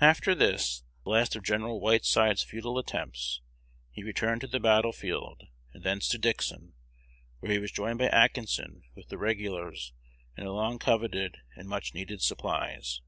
[0.00, 1.62] After this, the last of Gen.
[1.64, 3.40] Whiteside's futile attempts,
[3.90, 5.42] he returned to the battle field,
[5.74, 6.74] and thence to Dixon,
[7.40, 9.92] where he was joined by Atkinson with the regulars
[10.36, 13.00] and the long coveted and much needed supplies.